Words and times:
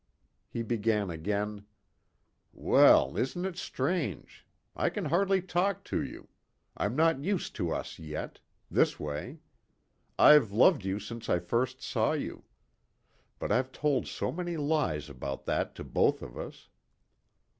He 0.49 0.63
began 0.63 1.11
again: 1.11 1.67
"Well, 2.53 3.15
isn't 3.15 3.45
it 3.45 3.55
strange. 3.55 4.47
I 4.75 4.89
can 4.89 5.05
hardly 5.05 5.43
talk 5.43 5.83
to 5.93 6.01
you. 6.01 6.27
I'm 6.75 6.95
not 6.95 7.23
used 7.23 7.53
to 7.57 7.71
us 7.71 7.99
yet. 7.99 8.39
This 8.71 8.99
way. 8.99 9.41
I've 10.17 10.51
loved 10.51 10.83
you 10.85 10.97
since 10.99 11.29
I 11.29 11.37
first 11.37 11.83
saw 11.83 12.13
you. 12.13 12.45
But 13.37 13.51
I've 13.51 13.71
told 13.71 14.07
so 14.07 14.31
many 14.31 14.57
lies 14.57 15.07
about 15.07 15.45
that 15.45 15.75
to 15.75 15.83
both 15.83 16.23
of 16.23 16.35
us...." 16.35 16.69